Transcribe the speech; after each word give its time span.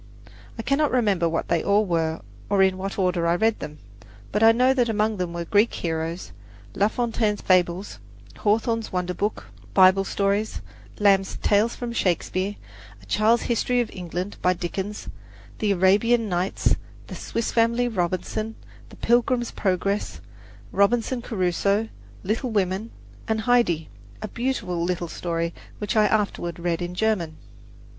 I 0.57 0.63
cannot 0.63 0.89
remember 0.89 1.29
what 1.29 1.47
they 1.47 1.63
all 1.63 1.85
were, 1.85 2.21
or 2.49 2.63
in 2.63 2.75
what 2.79 2.97
order 2.97 3.27
I 3.27 3.35
read 3.35 3.59
them; 3.59 3.77
but 4.31 4.41
I 4.41 4.51
know 4.51 4.73
that 4.73 4.89
among 4.89 5.17
them 5.17 5.31
were 5.31 5.45
"Greek 5.45 5.71
Heroes," 5.71 6.31
La 6.73 6.87
Fontaine's 6.87 7.41
"Fables," 7.41 7.99
Hawthorne's 8.37 8.91
"Wonder 8.91 9.13
Book," 9.13 9.51
"Bible 9.75 10.03
Stories," 10.03 10.61
Lamb's 10.99 11.35
"Tales 11.43 11.75
from 11.75 11.93
Shakespeare," 11.93 12.55
"A 12.99 13.05
Child's 13.05 13.43
History 13.43 13.79
of 13.79 13.91
England" 13.91 14.37
by 14.41 14.53
Dickens, 14.53 15.07
"The 15.59 15.71
Arabian 15.71 16.27
Nights," 16.27 16.75
"The 17.05 17.13
Swiss 17.13 17.51
Family 17.51 17.87
Robinson," 17.87 18.55
"The 18.89 18.95
Pilgrim's 18.95 19.51
Progress," 19.51 20.19
"Robinson 20.71 21.21
Crusoe," 21.21 21.89
"Little 22.23 22.49
Women," 22.49 22.89
and 23.27 23.41
"Heidi," 23.41 23.87
a 24.19 24.27
beautiful 24.27 24.83
little 24.83 25.07
story 25.09 25.53
which 25.77 25.95
I 25.95 26.07
afterward 26.07 26.57
read 26.57 26.81
in 26.81 26.95
German. 26.95 27.37